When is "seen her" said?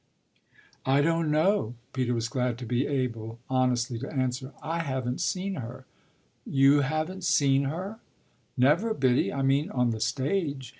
5.21-5.85, 7.23-7.99